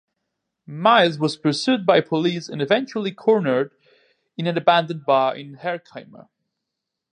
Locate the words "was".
1.19-1.37